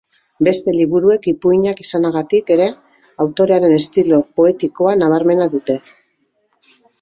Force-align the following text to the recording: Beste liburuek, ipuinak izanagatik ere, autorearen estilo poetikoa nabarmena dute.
Beste 0.45 0.71
liburuek, 0.75 1.27
ipuinak 1.31 1.81
izanagatik 1.83 2.49
ere, 2.55 2.65
autorearen 3.27 3.77
estilo 3.83 4.21
poetikoa 4.41 4.97
nabarmena 5.03 5.49
dute. 5.59 5.77